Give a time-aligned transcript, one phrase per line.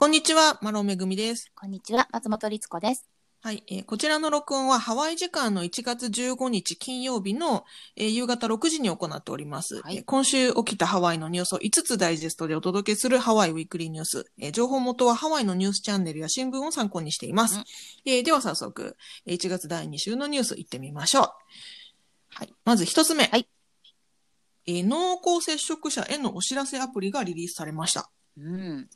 [0.00, 1.52] こんにちは、マロンめぐみです。
[1.54, 3.06] こんにちは、松本律子です。
[3.42, 14.24] はい、えーこちらの録音はハワイ時間の1月15日金曜日の、えー夕方6時に行っております、はいえー今週起きたハワイのニュースを5つダイジェストでお届けするハワイウィークリーニュース。
[14.40, 17.56] えー情報元はハワイのニュースチャンネルや新聞を参考にしています。
[17.56, 17.64] うん
[18.06, 18.96] えーでは早速、
[19.26, 21.24] えー1月第2週のニュース行ってみましょう。
[22.30, 23.24] はい、まず1つ目。
[23.24, 23.46] はい
[24.66, 28.10] えー濃厚接触者へのお知らせアプリがリリースされました。
[28.38, 28.88] うん。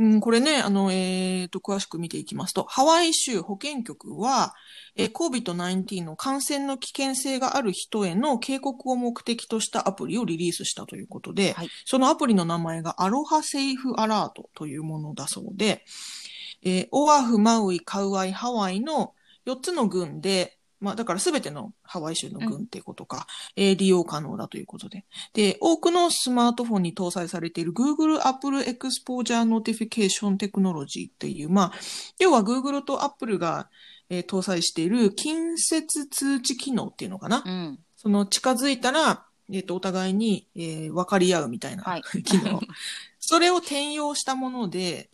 [0.00, 4.54] うん、これね、あの、えーと、詳しく見ていきますと、ハワイ州保健局は、
[4.94, 11.68] えー COVID-19 の感染の危険性がある人への警告を目的としたアプリをリリースしたということで、はい。
[11.84, 15.84] そのアプリの名前がアロハセーフアラートというものだそうで、
[16.62, 19.14] えーオアフ、マウイ、カウアイ、ハワイの
[19.46, 25.04] 4つの郡で、まあ、だからすべてのハワイ州の郡っていうことか、えー利用可能だということで。
[25.32, 31.72] で、多くのスマートフォンに搭載されている Google Apple Exposure Notification Technology っていう、まあ、
[32.18, 33.68] 要は Google と Apple が、
[34.10, 37.42] えー搭載している近接通知機能っていうのかな。
[37.44, 37.78] うん。
[37.96, 42.60] その近づいたら、えっ、と、お互いに、えー分かり合うみたいな、はい 機能。
[43.18, 45.10] それを転用したもので、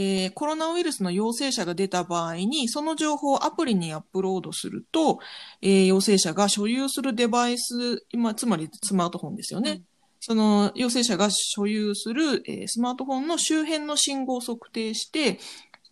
[0.00, 5.18] えーコロナウイルスの陽性者が出た場合に、その情報をアプリにアップロードすると、
[5.60, 9.70] えー陽性者が所有するデバイス、今、つまりスマートフォンですよね。
[9.70, 9.82] うん
[10.20, 15.38] その陽性者が所有する、えースマートフォンの周辺の信号を測定して、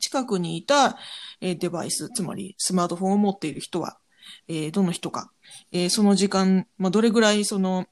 [0.01, 0.99] 近くにいた、
[1.41, 3.99] えーデバイス、つまりスマートフォンを持っている人は、
[4.49, 5.31] えーどの人か、
[5.73, 7.87] えーその時間、まあ、どれぐらいその、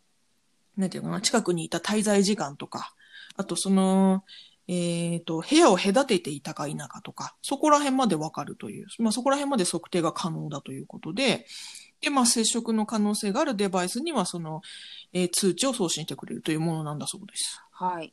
[0.77, 2.95] なんていうのかな、近くにいた滞在時間とか、
[3.37, 4.25] あとその、
[4.67, 11.47] えっ、と、部屋を隔てていたか否かとか、そこら辺までわかるという、まあ、そこら辺まで測定が可能だということで、
[12.01, 14.63] で、まあ、接触の可能性があるデバイスには、その、
[15.13, 17.63] えー通知を送信してくれるというものなんだそうです。
[17.73, 18.13] はい。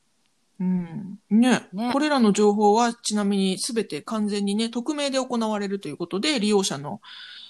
[0.59, 1.19] うん。
[1.29, 1.67] ね。
[1.73, 7.01] ねこれらの情報は、ちなみにすべて完全にね、匿名で行われるということで、利用者の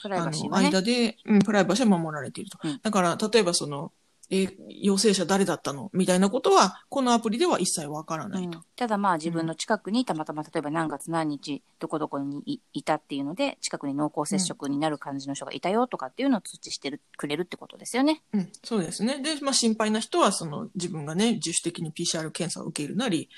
[0.02, 0.56] プライあの。
[0.56, 2.58] 間で、うん、プライバシーは守られていると。
[2.64, 3.92] うんだから、例えばその、
[4.32, 5.92] えー陽性者誰だったの？
[5.94, 8.58] みたいなことは、このアプリでは一切わからないと。
[8.58, 18.24] うんただまあ自分の近くにたまたま例えば何月何日どこどこにいいたっていうので近くに濃厚接触になる感じの人がいたよとかっていうのを通知してるくれるってことですよね。
[18.34, 19.22] うん、そうですね。
[19.22, 23.30] で、まあ、心配な人は、その、自分がね、自主的に PCR 検査を受けるなり、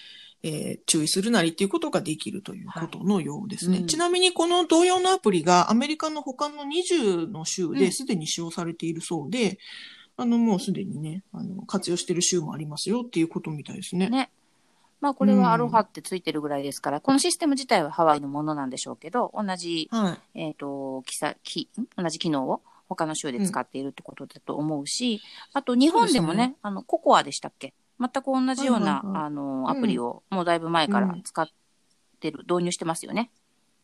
[0.43, 3.71] えー注意するなりっていうことができるということのようですね。
[3.73, 9.57] はいうんちなみに、この同様のアプリがアメリカの他の20の州うんですでに使用されているそうで、
[10.15, 14.09] あの、もうすでにね、あの、活用している州もありますよっていうことみたいですね。
[14.09, 14.29] ね。
[15.01, 20.39] まあこれはアロハってついてるぐらいですから、このシステム自体はハワイのものなんでしょうけど、同じ、はい。
[20.39, 27.73] えっ、と、きさ、き、ん同じ機能を他の州で使っているってことだと思うし、あと日本でもね、ねあの、ココアでしたっけ？
[27.99, 31.47] 全く同じような、はいはいはいあの、アプリをもうだいぶ前から使っ
[32.19, 33.29] てる、導入してますよね。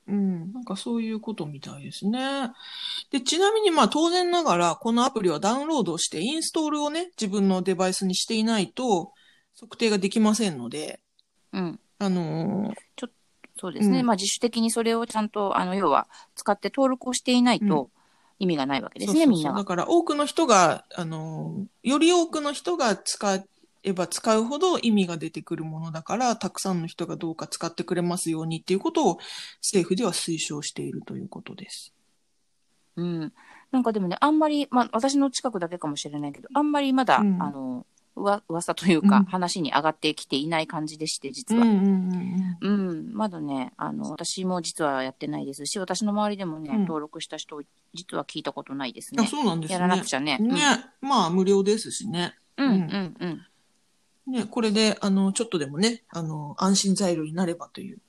[0.09, 2.51] うん、なんかそういうことみたいですね。
[3.11, 9.13] で、ちなみにまあ当然ながら、このアプリはダウンロードして、インストールをね、自分のデバイスにしていないと、
[9.59, 10.99] 測定ができませんので、
[11.53, 11.79] うん。
[11.99, 12.73] あのー
[13.61, 13.99] そうですね。
[13.99, 17.89] うんまあ自主的にそれをちゃんと、あの、要は、使って登録をしていないと
[18.39, 19.65] 意味がないわけですね、みんながだ。
[19.65, 23.35] から多くの人が、あのーより多くの人が使
[23.83, 29.19] えば使うほど意味が出てくるものだから、たくさんの人がどうか使ってくれますようにっていうことを
[29.61, 31.93] 政府では推奨しているということです。
[32.95, 33.33] うん。
[33.71, 37.85] なんかでもね、あんまり、まあ私の近くだけかもしれないけど、あんまりまだ、うんあの、
[38.15, 41.61] うわ噂というか、うん話に上がってきていない感じでして、実は。
[41.61, 47.61] うんうんうんうん、まだね、あの、私も実はやってないですし、私の周りでもね、うん登録した人、
[47.93, 49.25] 実は聞いたことないですね。
[49.27, 49.73] そうなんですね。
[49.75, 50.37] やらなくちゃね。
[50.39, 50.59] ね、
[51.01, 52.35] まあ無料ですしね。
[52.57, 53.41] うん、ううんん、うん。
[54.29, 57.99] ね、これで、あの、ちょっとでもね、あの、安心材料になればという。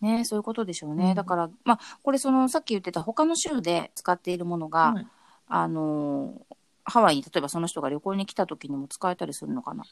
[0.00, 1.10] ね、そういうことでしょうね。
[1.10, 5.06] うんだから、まあ、これその、さっき言ってた他の州で使っているものが、はい
[5.52, 9.84] あのーハワイに例えばその人が旅行に来た時にも使えたりするのかな。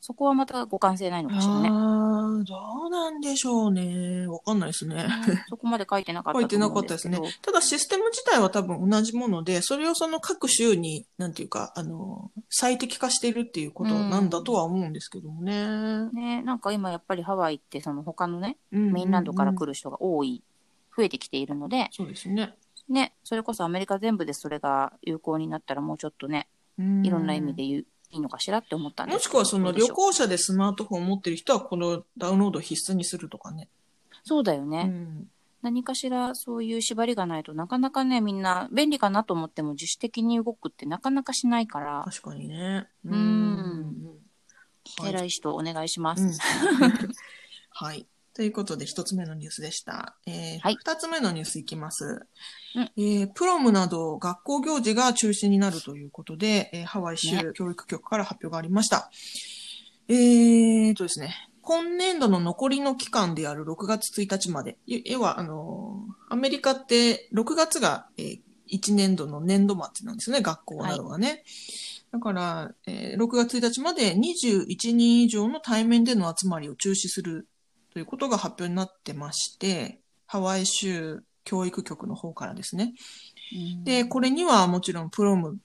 [0.00, 1.68] そこはまた互換性ないのかしらね。
[1.70, 4.26] ああ、どうなんでしょうね。
[4.26, 4.96] わかんないですね。
[4.96, 5.08] ね
[5.48, 7.08] そこまで書いてなかった書いてとなかったです。
[7.08, 7.18] ね。
[7.42, 16.10] ただシステム自体は多分同じもので、それをその各州に、なんていうか、あの、最適化しているっていうことなんだとは思うんですけどもね。
[16.12, 19.70] ね、なんか今やっぱりハワイってその他のね、うんメインランドから来る。
[19.70, 20.42] る人が多い、
[20.96, 22.54] 増えてきているので、そうですね。
[22.88, 26.48] ね、それこそアメリカ全部でそれが有効になったらもうちょっとね、
[26.78, 33.68] いろんな意味で言ういいのかしらって思ったんですもしくはその旅行者でスマートフォンを持ってる人はこのダウンロードを必須にするとかね。
[34.24, 34.84] そうだよね。
[34.86, 35.30] うん
[35.62, 42.88] 何かしらそういう縛りがないとなかなかね、みんな便利かなと思っても自主的に動くってなかなかしないから、確かにね。
[43.04, 44.16] うん
[44.98, 46.22] はい偉い人お願いします。
[46.22, 46.32] うん
[47.72, 48.06] はい。
[48.34, 50.16] ということで、一つ目のニュースでした。
[50.26, 52.26] えーはい二つ目のニュースいきます。
[52.76, 59.10] うんえープロムなど学校行事が中止になるということで、えーハワイ州教育局から発表がありました。
[60.08, 68.40] えーとですね、今年度の残りの期間である6月1日まで、い要は、あのーアメリカって6月が、えー
[68.72, 71.42] 1年度の年度末なんですね、学校などがね。
[72.12, 77.48] だから、えー6月1日まで21人以上の対面での集まりを中止する
[77.92, 82.94] ということが発表になってまして、ハワイ州教育局の方からですね。
[83.84, 85.58] で、これにはもちろんプロム、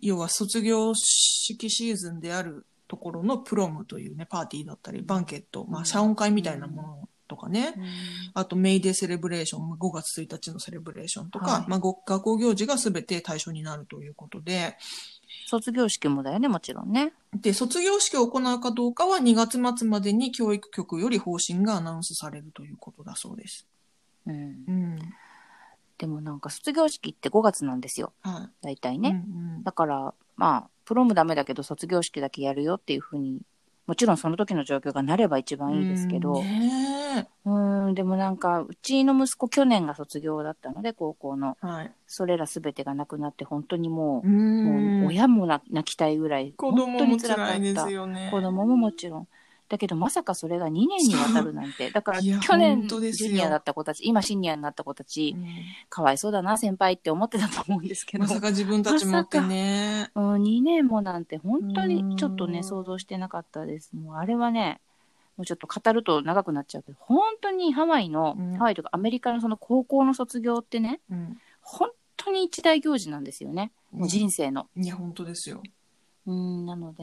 [0.00, 7.84] 要は卒業式シーズンであるところのプロムというね、パーティーだったり、バンケット、まあ、謝恩会みたいなものとかね、うん
[8.34, 14.76] あとメイデーセレブレーション、まあ5月1日のセレブレーションとか、はいまあ、ご学校行事が全て対象になるということで、
[15.46, 17.14] 卒業式もだよね、もちろんね。
[17.34, 23.66] で、卒業式を行うかどうかは2月末までに教育局より方針がアナウンスされるということだそうです。
[24.26, 24.38] うんう
[24.72, 24.98] ん。
[25.98, 28.66] でもなんか卒業式って5月なんですよ、はい。
[28.66, 29.24] 大体ね。
[29.26, 33.40] うんうんだから、まあ、プロムダメだけど卒業式だけやるよっていうふうに、
[33.86, 41.56] もちろんその時の状況がなれば一番いいですけど、うんねうん、でもなんか、うちの息子去年が卒業だったので、高校の。
[41.62, 41.92] えはい。
[42.06, 47.84] それらすべてがなくなって、本当にもう、うんもう親もな泣きたいぐらい、子本当供もに辛かった。
[48.30, 49.28] 子供ももちろん。
[49.72, 51.90] だけどまさかそれが2年にわたるなんて。
[51.90, 55.46] だから去年ジュニアだった子たち、今シニアになった子たちう、ん
[55.88, 58.28] かわいそうだな、先輩って思ってたと思うんですけどま。
[58.28, 60.10] さか自分たちもってね。
[60.14, 63.96] うん、2年もなんて本当にちょっとね、うん想像してなかったです。
[63.96, 64.82] もうあれはね、
[65.38, 71.38] もうちょっと語ると長くなっちゃうけど、本当にハワイの、うんハワイとかアメリカのその高校の卒業ってね、うん。
[71.62, 71.88] 本
[72.18, 73.72] 当に一大行事なんですよね。
[73.90, 74.68] もう人生の。
[74.76, 75.62] いや、本当ですよ。
[76.26, 77.02] うん、なので、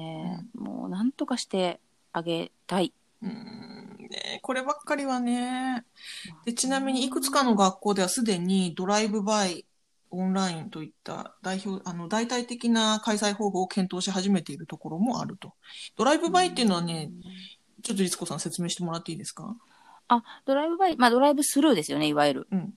[0.56, 1.80] もうなんとかして
[2.14, 2.94] あげたい。
[3.22, 5.86] うんね、こればっかりはね。
[6.46, 9.66] で、ちなみにいくつかの学校ではすでにドライブバイ、
[10.10, 15.54] オンラインといった代表、あの、代替的な開催方法を検討し始めているところもあると。
[15.96, 17.12] ドライブバイっていうのはね、
[17.84, 19.56] ちょっと律子さん説明してもらっていいですか？
[20.08, 22.48] あ、ドライブバイ、まあドライブスルーですよね、いわゆる。
[22.52, 22.74] うん。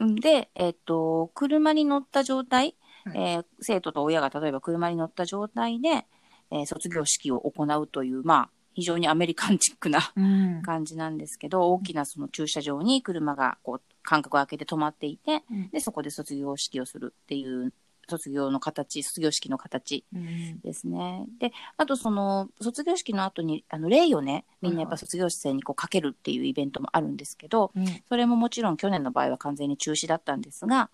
[0.00, 2.74] うんで、えっと、車に乗った状態、
[3.04, 6.06] はいえー生徒と親が例えば車に乗った状態で、
[6.50, 10.62] えー卒業式を行うという、まあ、非常にアメリカンチックなうん。
[10.62, 17.72] 感じなんですけど、大きなその駐車場に車がこう間隔を空けて止まっていて、うんで、そこで卒業式をするっていう、
[18.08, 20.60] 卒業の形、卒業式の形うん。
[20.60, 21.26] ですね。
[21.38, 27.86] で、あとその、卒業式の後に、あの、礼をね、みんなやっぱ卒業生にこうかけるっていうイベントもあるんですけど、うん。
[28.08, 30.90] それももちろん去年の場合は完全に中止だったんですが、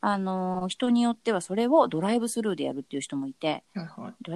[0.00, 3.64] あの、人によってはそれをドライブスルーでやるっていう人もいて、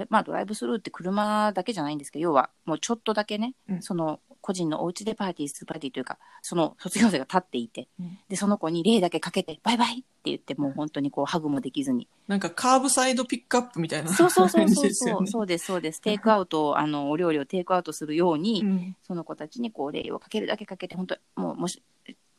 [0.09, 3.81] まあドライブスルーって車だけじゃないんですけど、要はもうちょっとだけね、うん。
[3.81, 12.07] その個人のお家でパーティーするパーティーというか、その卒業生が立っていて、うんで、その子に礼だけかけて、バイバイって言って、もう本当にこうハグもできずに。
[12.29, 15.27] なんかカーブサイドピックアップみたいなそうそうそうそうそう。
[15.27, 15.99] そうです、そうです。
[15.99, 21.83] テイクアウトを、 あの、お料理をテイクアウトするように、うんその子たちにこう礼をかけるだけかけて、本当もう、もし、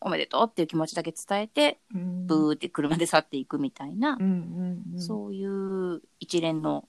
[0.00, 5.00] おめでとうっていう気持ちだけ伝えて、うんブーって車で去っていくみたいな、うんうんうん。
[5.02, 6.88] そういう一連の、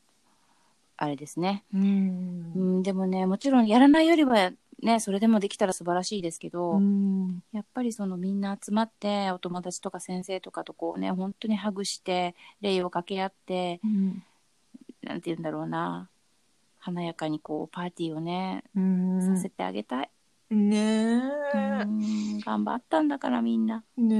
[0.95, 1.66] あれですね。
[1.74, 4.51] うんうん、でもね、もちろんやらないよりは、
[4.81, 14.24] ね、それでもできたら素晴らしいですけど、うんやっぱりそのみんな集まって、お友達とか先生とかとこうね、本当にハグして、礼を掛け合って、うん
[15.02, 16.09] なんて言うんだろうな、
[16.78, 20.09] 華やかにこう、パーティーをね、うんさせてあげたい。
[20.50, 21.21] ね
[21.54, 21.83] え。
[21.83, 23.83] うん、頑張ったんだからみんな。
[23.98, 24.19] ねえ。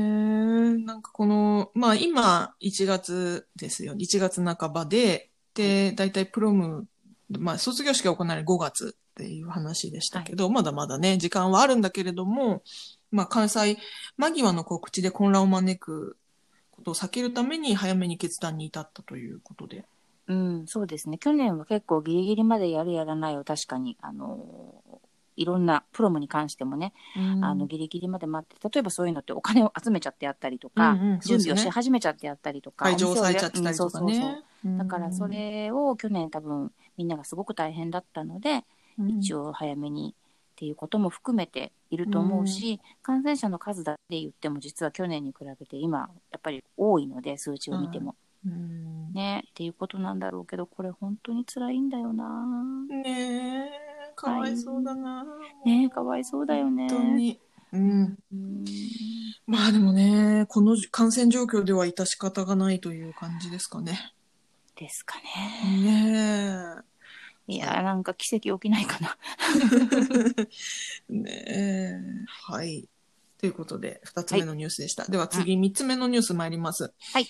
[0.78, 3.94] なんかこの、まあ今1月ですよ。
[3.94, 6.88] 1月半ばで、で、だいたいプロム、
[7.30, 12.64] まあ卒業式が行われる5月っていう話でしたけど、まだまだね、時間はあるんだけれども、
[13.12, 13.78] まあ関西
[14.18, 16.16] 間際の告知で混乱を招く
[16.72, 19.84] ことを避けるために早めに決断に至ったということで。
[20.28, 21.18] うん、そうですね。
[21.18, 24.74] 去年は結構ギリギリまでやるやらないを確かに、あの
[25.36, 26.94] いろんなプロムに関してもね、
[27.42, 34.44] あの、ギリギリまで待って、例えばそういうのってお金を集めちゃってやったりとか、うんうんね準備をし始めちゃってやったりとか、会場を抑えちゃってたりとかうんそうそうね。
[34.64, 38.66] そうだからそれを去年多分みんながすごく大変だったので、
[39.08, 39.50] 一応。
[39.50, 48.16] 応早めにっていうことも含めていると思うし、感染者の数だけで言っても実は去年に比べて今やっぱり多いので数値を見ても、
[48.46, 53.70] うんねっていうことなんだろうけどこれ本当に辛いんだよなね
[54.10, 55.26] え、かわいそうだな。
[55.66, 57.40] ねかわいそうだよね本当に。
[57.72, 58.18] うん。
[58.34, 58.66] うん
[59.48, 64.14] まあでもね、この感染状況では致し方がないという感じですかね。
[64.76, 66.14] ですかねね
[66.86, 66.89] え。
[67.50, 69.18] いやー、なんか奇跡起きないかな。
[71.10, 72.00] ねえ。
[72.28, 72.88] はい。
[73.40, 75.06] ということで、二つ目のニュースでした。
[75.06, 76.94] では次、三つ目のニュース参ります。
[77.12, 77.28] はい。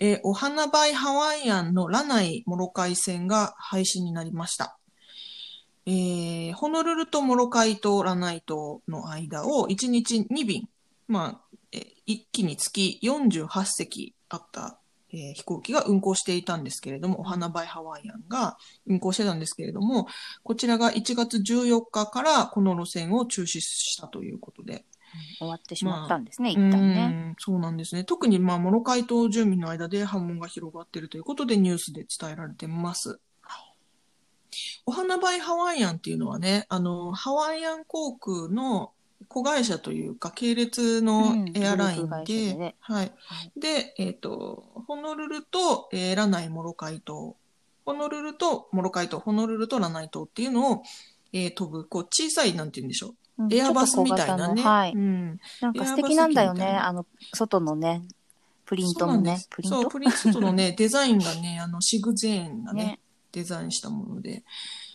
[0.00, 4.76] えーお花バイハワイアンのラナイモロカイ線が廃止になりました。
[5.86, 10.68] えーホノルルとモロカイ島、ラナイ島の間を1日2便、
[11.06, 14.79] まあ、えー一機につき48隻あった、
[15.12, 20.06] えー飛行機が運航していたんですけれども、お花バイハワイアンが運航してたんですけれども、
[20.42, 24.84] こちらが1月14日からこの路線を中止したということで。
[25.38, 27.06] 終わってしまったんですね、う一旦ね。
[27.06, 28.04] んそうなんですね。
[28.04, 33.18] 特に、まあ、モロカイ島住民の間で波紋が広がっているということでニュースで伝えられてます。
[34.86, 38.92] お花バイハワイアンっていうのはね、あの、ハワイアン航空の
[39.28, 43.12] 子会社というか、系列のうんエアラインで、でねはい。
[43.16, 47.36] はいで、えっ、と、ホノルルと、えーラナイモロカイ島、
[47.84, 50.82] ホノルルとモロカイ島、ホノルルとラナイ島っていうのを、
[51.32, 53.10] えー飛ぶ、こう、小さい、なんて言うんでしょう。
[53.10, 54.62] うんエアバスみたいなね。
[54.62, 54.92] はい。
[54.92, 55.40] うん。
[55.62, 56.66] なんか素敵なんだよね。
[56.66, 58.02] あの、外のね、
[58.70, 59.88] プリントのねプリント？
[59.88, 63.00] プリントのね、 デザインがね、あの、シグゼーンがね、ね。
[63.32, 64.44] デザインしたもので、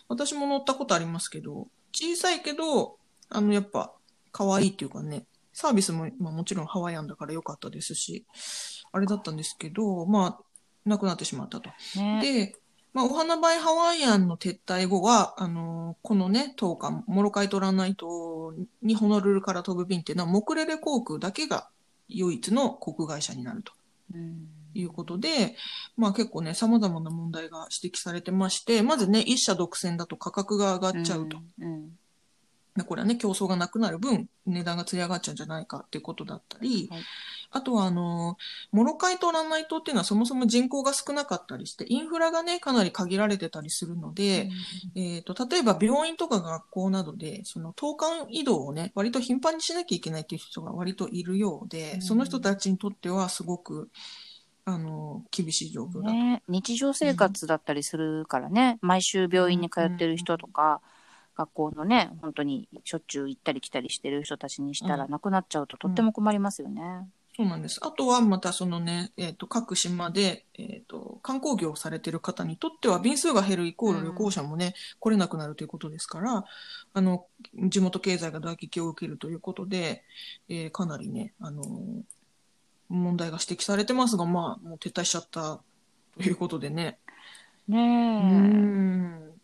[0.08, 2.96] 私も乗ったことありますけど、小さいけど、
[3.28, 3.92] あの、やっぱ、
[4.36, 5.24] 可愛いっていうかね、
[5.54, 8.26] サービスも、まあもちろんハワイアンだから良かったですし、
[8.92, 10.44] あれだったんですけど、まあ、
[10.84, 11.70] なくなってしまったと。
[11.96, 12.20] ね。
[12.20, 12.56] で、
[12.92, 18.52] まあ、お花バイハワイアンの撤退後は、あのこのね、10日、モロカイトランナイ島
[18.82, 21.70] にホノルルから飛ぶ便っていうのは、モクレレ航空だけが
[22.08, 23.72] 唯一の航空会社になると
[24.14, 25.56] うんいうことで、
[25.96, 31.38] まあ結構ね、様々な問題が指摘されてまして、まずね、一社独占だと価格が上がっちゃうと。。
[31.60, 31.98] うん
[32.76, 37.00] でこれはね、競争がなくなる分、値段がつり上がっちゃうんじゃないかっていうことだったり、はい。
[37.50, 38.36] あとはあの、
[38.72, 44.50] モロカイ島、ランナイ島っていうのはそもそも人口が少なかったりして、インフラがね、かなり限られてたりするので、
[44.94, 52.02] えっ、と、例えば病院とか学校などで、その投函移動をね、割と頻繁にしなきゃいけないっていう人が割といるようで、うん。
[52.02, 53.90] その人たちにとってはすごく、
[54.64, 56.12] あの、厳しい状況だと。
[56.12, 60.80] ね、日常生活だったりするからね、毎週病院に通ってる人とか、
[61.36, 67.08] 学校のね、本当にしょっちゅう行ったり来たりしてる人たちにしたら、うんなくなっちゃうととっても困りますよね。
[67.36, 67.80] そうなんです。
[67.82, 76.46] あとはまたそのね、えっ、と、各島で、えっ、と、観光業をされてる方にとっては便数が減るイコール旅行者もね、来れなくなるということですから、
[76.94, 80.02] あの、地元経済が打撃を受けるということで、
[80.48, 81.66] えーかなりね、あのー
[82.88, 85.60] 問題が指摘されてますが、まあ、もう撤退しちゃった
[86.16, 86.98] ということでね。
[87.68, 88.38] ねうえ。
[88.38, 89.35] ん。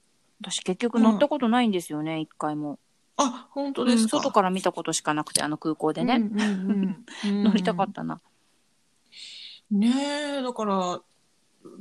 [0.43, 2.79] 私結局乗ったことないんですよね、一回も。
[3.17, 4.19] あ、本当うんですか？
[4.19, 6.17] 外から見たことしかなくて、あの空港でね。
[6.17, 8.21] うんうんうんうん 乗りたかったな。
[9.71, 11.01] ねえ、だから、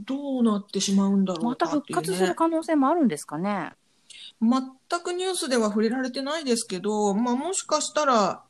[0.06, 2.04] どうなってしまうんだろまたうかっていう、ね。
[2.04, 3.74] 復活する可能性もあるんですかね。
[4.42, 4.62] 全
[5.04, 8.44] くニュースでは触れられてないですけど、まあもしかしたら、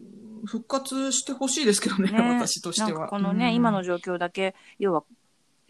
[0.00, 2.88] うん復活してほしいですけどね、ね私としては。
[2.88, 5.04] なんかこのね、うん今の状況だけ、要は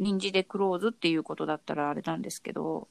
[0.00, 2.88] 臨時でクローズっていうことだったらあれなんですけど、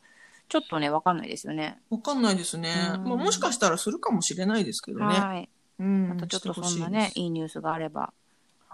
[0.52, 1.80] ちょっとね、わかんないですよね。
[1.90, 2.74] わかんないですね。
[2.96, 5.06] うんまあもしかしたらするかもしれないですけどね。
[5.06, 5.50] はい。
[5.80, 8.12] うん、またちょっとそんなねいいニュースがあれば、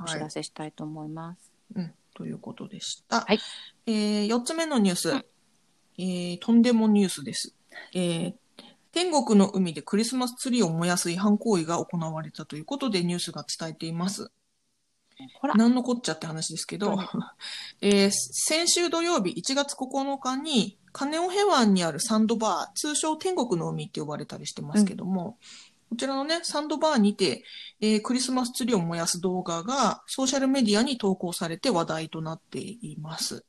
[0.01, 0.19] お知はい。
[0.21, 1.51] らせしたいと思います。
[1.75, 3.21] うん、ということでした。
[3.21, 3.39] はい。
[3.85, 5.09] えー、4つ目のニュース。
[5.11, 5.25] うん
[5.99, 7.53] えー、とんでもニュースです。
[7.93, 8.33] えー、
[8.91, 14.31] 天国の海でクリスマスツリーを燃やす違反行為が行われたということでニュースが伝えています。
[15.41, 17.07] ほら、何のこっちゃって話ですけどはい、
[17.81, 25.37] えー先週土曜日1月9日に、カネオヘ湾にあるサンドバー、通称天国の海って呼ばれたりしてますけども、
[25.91, 27.43] こちらのね、サンドバーにて、
[27.79, 33.45] えークリスマスツリーを燃やす動画がソーシャルメディアに投稿されて話題となっています。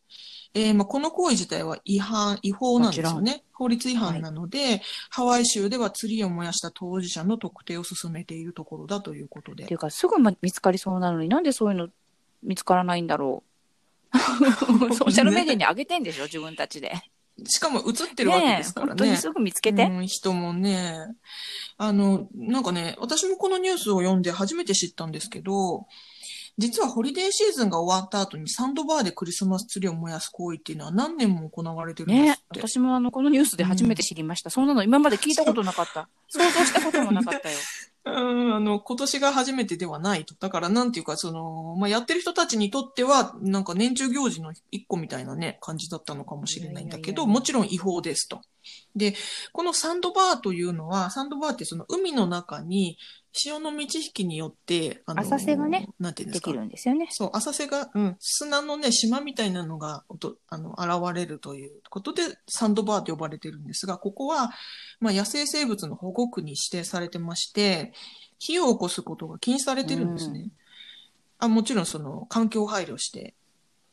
[0.52, 3.44] えーまあ、この行為自体は違反、違法なんですよね。
[3.54, 9.76] 法律違反なので、ハワイ州ではツリーを燃やした当事者の特定を進めているところだということでってい。
[9.76, 11.88] うか、すぐま見つかりそうなのになんでそういうの
[12.42, 13.48] 見つからないんだろう。
[14.94, 16.92] ソーシャルメディアに上げてんでしょ、自分たちで。
[17.46, 18.90] しかも映ってるわけですからね。
[18.90, 19.84] 本当にすぐ見つけて。
[19.84, 20.96] うん、人もね。
[21.76, 25.86] あの、なんかね、私もこのニュースを読んで初めて知ったんですけど、
[26.58, 32.42] 実はホリデーシーズンが終わった後にサンドバーでクリスマスツリーを燃やす行為っていうのは何年も行われてるんですねって。
[32.68, 34.50] 私もあの、このニュースで初めて知りました。
[34.50, 36.08] そんなの今まで聞いたことなかった。
[36.28, 37.56] 想像したこともなかったよ。
[38.10, 40.34] うん、あの、今年が初めてではないと。
[40.38, 48.40] だからなんていうか、その、まあ、やってる人たちにとっては、なんか年中行事の一個みたいなね、感じだったのかもしれないんだけど、もちろん違法ですと。
[48.96, 49.14] で、
[49.52, 52.98] このサンドバーというのは、サンドバーってその海の中に
[53.38, 56.50] 潮の満ち引きによって、あの浅瀬がね、なんていうんでか？
[56.50, 56.58] ですき。
[56.58, 57.06] るんですよね。
[57.10, 60.04] そう、浅瀬が、うん、砂のね、島みたいなのが、
[60.48, 64.50] あの、現れるということで、サンドバーと呼ばれてるんですが、ここは、
[65.00, 67.92] まあ、野生生物の保護区に指定されてまして、
[68.38, 70.50] 火を起こすことが禁止されてるんですね。
[71.38, 73.34] あもちろん、その、環境配慮して、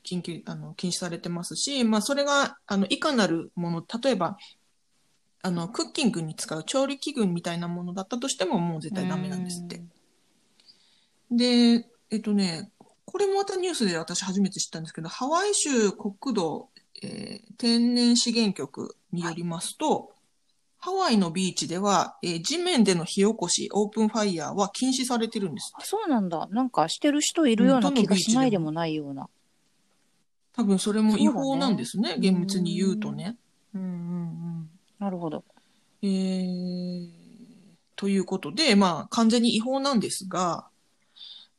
[0.03, 4.37] 緊急、あの、禁止されてますし、まあ、それが、あの、いかなるもの、例えば、
[5.45, 9.79] あの、クッキングに使う調理器具みたいなものだったとしても、もう絶対ダメなんですって。
[11.29, 12.71] で、えっとね、
[13.05, 16.69] これもまたニュースで私初めて知ったんですけど、ハワイ州国土、
[17.03, 20.13] えー天然資源局によりますと、
[20.79, 25.73] ハワイのビーチでは、えー地面での火起こし、オープンファイヤーは禁止されてるんです。
[25.75, 26.47] あそうなんだ。
[26.49, 29.29] なんかしてる人いるような気がしないでもないような。
[30.53, 33.37] 多分それも違法なんですね、ね厳密に言うとね。
[33.75, 33.91] うんうんう
[34.41, 34.44] ん。
[34.99, 35.43] なるほど。
[36.01, 37.25] えー
[37.95, 40.67] ということで、まあ、完全に違法なんですが、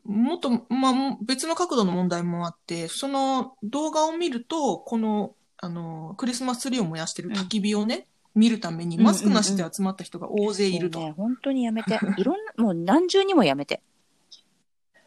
[0.04, 11.00] もっと、まあ、も別の角度の問題もあって、その動画を見ると、この、あの、クリスマスツリーを燃やしてる焚き火をね、見るためにマスクなしで集まった人が大勢いると。
[11.00, 11.98] もうね、本当にやめて。
[12.18, 13.82] いろんな、もう何重にもやめて。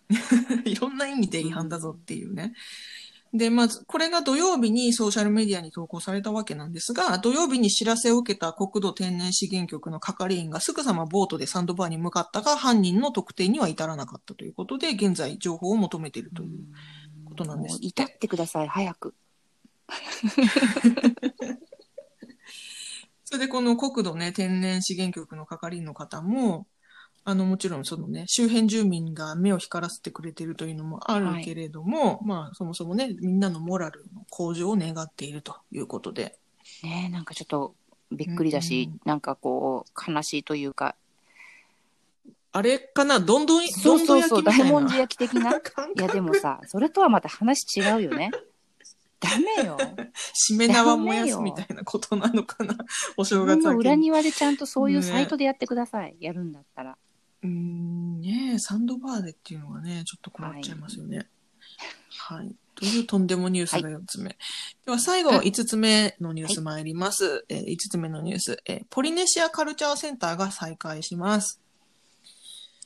[0.65, 2.53] いろんな意味で違反だぞっていうね。
[3.33, 16.50] で、まず、これが土曜日にソーシャルメディアに投稿されたわけなんですが、土曜日に知らせを受けた国土天然資源局の係員がすぐさまボートでサンドバーに向かったが、犯人の特定には至らなかったということで、現在情報を求めているという
[17.25, 19.13] ことなんです至ってください、早く。
[23.25, 26.65] それでこの国土ね、天然資源局の係員の方も、
[27.29, 36.38] あの、もちろんそのね、周辺住民が目を光らせてくれているというのもあるけれども、まあ、そもそもね、みんなのモラルの向上を願っているということで。
[36.83, 37.75] ねえなんかちょっと
[38.12, 40.95] びっくりだし、うんなんかこう、悲しいというか、
[42.51, 43.19] あれかな？
[43.19, 44.65] どんどん、どんどんそうそうそう、焼きみたいな。
[44.65, 45.51] 大文字焼き的な？
[45.57, 48.31] い感や、でもさ、それとはまた話違うよね。
[49.19, 49.77] ダメよ。
[50.33, 52.75] しめ縄燃やすみたいなことなのかな？
[53.17, 53.95] お正自分の裏。
[53.95, 56.15] 庭でちゃんとそういうサイトでやってください。
[56.19, 56.98] やるんだったら。
[57.43, 61.27] うーん、ねえ、サンドバーでっていうのがね、ちょっと困っちゃいますよね。
[62.17, 62.56] はい。
[62.75, 64.38] というとんでもニュースが4つ目。
[64.86, 67.45] では最後、5つ目のニュース参ります。
[67.49, 71.62] えー5つ目のニュース、えーポリネシアカルチャーセンターが再開します。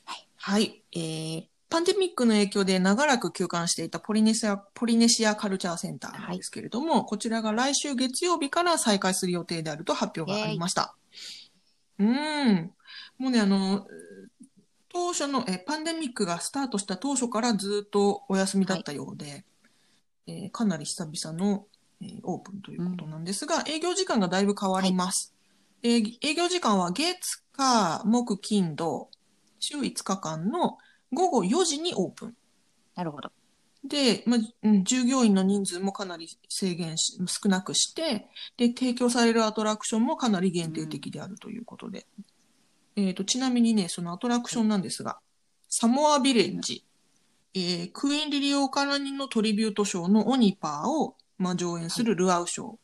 [0.04, 0.28] はい。
[0.36, 0.82] はい。
[0.92, 10.94] えーパンデミックの影響で長らく休館していたポリネシア、ポリネシアカルチャーセンターなんですけれども、こちらが来週月曜日から再開する予定であると発表がありました。
[11.98, 12.72] うーん。
[13.18, 13.88] もうね、あの、
[14.94, 19.44] 当初のえパンデミックがスタートした当初からずっとお休みだったようで、
[20.28, 21.66] えーかなり久々の、
[22.00, 25.34] えーオープンということなんですが、営業時間がだいぶ変わります。
[25.82, 29.10] えー営業時間は月、火、木、金、土、
[29.58, 30.78] 週5日間の
[31.12, 32.36] 午後4時にオープン。
[32.94, 33.32] なるほど。
[33.82, 42.06] で、まあうん従業員の人数もかなり制限し、少なくして、で、提供されるアトラクションもかなり限定的であるということで。
[42.96, 45.18] えっ、と、ちなみにね、そのアトラクションなんですが、
[45.68, 46.84] サモアビレッジ、
[47.54, 52.76] えークイーンリリオ・カラニのトリビュートショーのオニパーを、まあ、上演するルアウショー。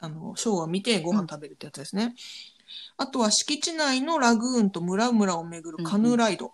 [0.00, 2.14] あの、ショーを見てご飯食べるってやつですね。
[2.96, 6.52] あとは敷地内のラグーンと村々を巡るカヌーライド。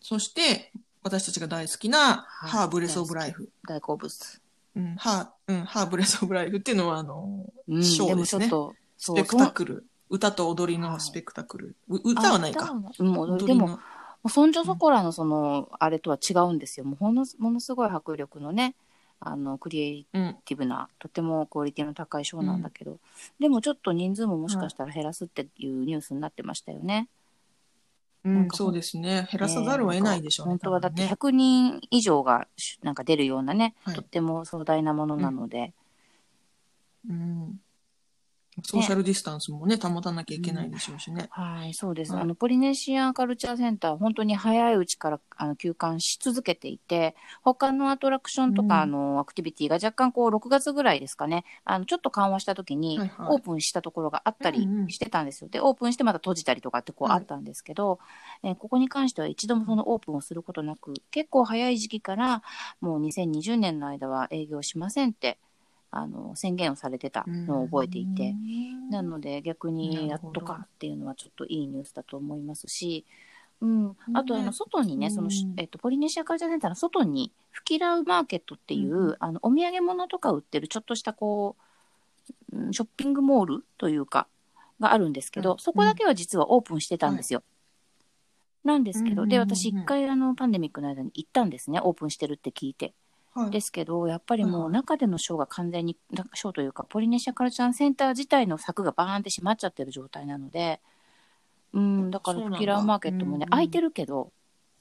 [0.00, 0.72] そして、
[1.02, 3.50] 私たちが大好きな、はいハーブレス・オブ・ライフ。
[3.66, 4.40] 大好物。
[4.76, 9.86] うん、ハー、うん、ハーブレス・オブ・ライフっていうのは、あの、うん、ショーでですねもちょっと、そうスペクタクル。
[10.10, 11.76] 歌と踊りのスペクタクル。
[11.88, 12.72] う歌はないか。。
[12.72, 12.92] も
[13.24, 13.78] うでも、も
[14.24, 16.86] うそんじょそこらのその、あれとは違うんですよ。
[16.86, 18.74] もうほんのものすごい迫力のね、
[19.20, 20.36] あの、クリエイうん。
[20.44, 22.98] ティブな、とてもクオリティの高いショーなんだけど、
[23.38, 27.08] でもちょっと人数ももしかしたら減らすっていうニュースになってましたよね。
[28.24, 29.28] うん、なんかそうですね。
[29.30, 30.50] 減らさざるを得ないでしょうね。
[30.50, 35.72] 本当はだって多分ね100人以上がしなんか出るようなね、はいとっても壮大なものなので、
[37.08, 37.47] うん。
[38.62, 41.28] ソーシャルディスタンスもね、保たなきゃいけないでしょうしね。
[41.30, 42.12] はい、そうです。
[42.12, 48.80] はいあの、ポリネシアカルチャーセンター、本当に早いうちから、あの、休館し続けていて、他のアトラクションとか、うん。
[48.82, 53.26] あの、アクティビティが若干こう、6月ぐらいですかね、あの、ちょっと緩和した時に、はいはい。
[53.30, 55.50] オープンしたところがあったりうんうんしてたんですよ。
[55.50, 57.18] で、オープンしてまた閉じたりとかってこう、はい。
[57.18, 57.98] あったんですけど、
[58.42, 62.42] えーここに関しては一度もそのオープンをすることなく、結構早い時期から、
[62.80, 65.38] もう2020年の間は営業しませんって、
[65.90, 68.34] あの、宣言をされてたのを覚えていて、
[68.90, 73.04] なので逆にやっとかっていうのはちょっといいニュースだと思いますし、
[73.60, 75.12] うん、あとあの外にね、うん。
[75.12, 79.16] その、えっと、ポリネシアカルチャーセンターの外に、フキラウマーケットっていう、うん。
[79.18, 81.62] あの、お土産物とか売ってるちょっとしたこう、
[82.52, 84.26] うんショッピングモールというか、
[84.80, 85.58] があるんですけど、うん。
[85.58, 87.42] そこだけは実はオープンしてたんですよ。
[88.64, 92.94] なんですけど、で、私一回あの、パンデミックの間に行ったんですね、オープンしてるって聞いて。
[93.34, 93.50] はい。
[93.50, 100.80] ですけど、やっぱりもはいう中でのショーが完全に、なショーというか、ポリネシアカルチャーセンター自体の柵がバーンって閉まっちゃってる状態なので、
[101.72, 104.32] うん、だからフキラーマーケットもね、空いてるけど、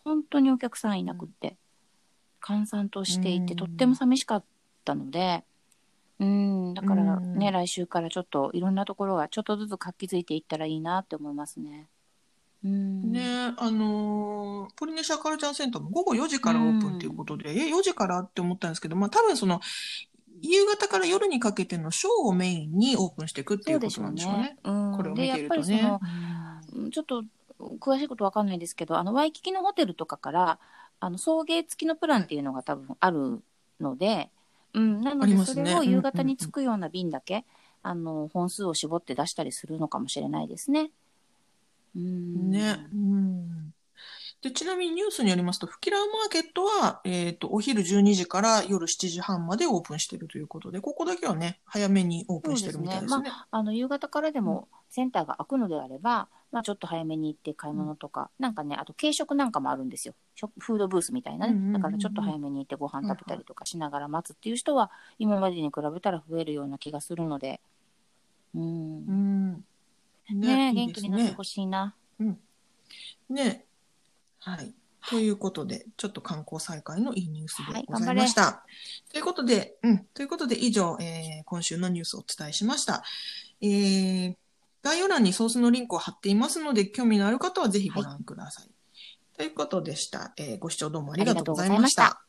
[0.03, 1.57] 本当にお客さんいなくって、
[2.39, 3.57] 閑散としていて、うん。
[3.57, 4.43] とっても寂しかっ
[4.85, 5.43] たので、
[6.19, 7.53] うん、だからね、うん。
[7.53, 11.87] 来週からちょっといろんなところがちょっとずつ活気づいていったらいいなって思いますね。
[12.63, 13.11] うん。
[13.11, 19.61] ねあのーポリネシアカルチャーセンターも午後4時からオープンということで、え、4時からって思ったんですけど、まあ多分その、
[20.41, 24.57] 夕方から夜にかけてのショーをメインにオープンしていくっていうことなんでしょうね。
[24.63, 25.99] うん、これを見で、やってぱるとねりその、。
[26.75, 27.23] うんちょっと
[27.79, 30.59] 詳しいことわかんないですけど、あの、ワイキキのホテルとかから、
[30.99, 33.41] あの、送迎付きのプランっていうのが多分ある
[33.79, 34.29] ので、
[34.73, 37.45] うん、なので、それを夕方に着くような便だけ、
[37.81, 40.91] あの、本数を絞って出したりするのかもしれないですね。
[41.97, 42.51] うん。
[42.51, 42.87] ね。
[42.93, 43.73] うん。
[44.41, 60.13] で、ちなみにニュースによりますと、フキラーマーケットは、えっ、と、お昼12時から夜7時半までオープンしているということで、ここだけはね、早めにオープンしてるみたいですすねあの、夕方からでもセンターが開くのであれば、まあ、ちょっと早めに行って買い物とか、なんかね、あと軽食なんかもあるんですよ。
[60.35, 61.53] 食フードブースみたいなね。
[61.53, 67.59] うんうんうんうんだからちょっと早めに行ってご飯食べたりとかしながら待つっていう人は、今までに比べたら増えるような気がするので、
[68.55, 68.97] うん。
[68.97, 69.65] うん。
[70.33, 71.95] ねいいです元気になってほしいな。
[73.29, 73.65] ね。
[74.39, 74.73] はい。
[75.09, 78.65] ということで、ちょっと観光再開のいいニュースではいございました。
[79.11, 80.05] ということで、うん。
[80.13, 83.03] ということで、以上、えー今週のニュースをお伝えしました。
[83.61, 84.35] えー
[84.83, 88.69] 概要欄にソースのリンクを貼っていますので、興味のある方はぜひご覧ください。
[89.35, 90.33] ということでした。
[90.37, 92.26] えーご視聴どうもありがとうございました。